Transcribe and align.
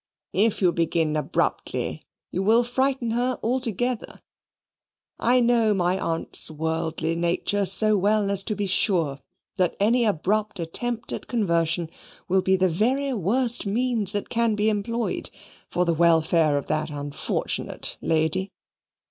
"If 0.33 0.63
you 0.63 0.71
begin 0.71 1.15
abruptly, 1.15 2.01
you 2.31 2.41
will 2.41 2.63
frighten 2.63 3.11
her 3.11 3.37
altogether. 3.43 4.23
I 5.19 5.39
know 5.41 5.75
my 5.75 5.99
aunt's 5.99 6.49
worldly 6.49 7.15
nature 7.15 7.67
so 7.67 7.95
well 7.95 8.31
as 8.31 8.41
to 8.45 8.55
be 8.55 8.65
sure 8.65 9.19
that 9.57 9.75
any 9.79 10.03
abrupt 10.05 10.59
attempt 10.59 11.13
at 11.13 11.27
conversion 11.27 11.87
will 12.27 12.41
be 12.41 12.55
the 12.55 12.67
very 12.67 13.13
worst 13.13 13.67
means 13.67 14.13
that 14.13 14.29
can 14.29 14.55
be 14.55 14.69
employed 14.69 15.29
for 15.69 15.85
the 15.85 15.93
welfare 15.93 16.57
of 16.57 16.65
that 16.65 16.89
unfortunate 16.89 17.99
lady. 18.01 18.49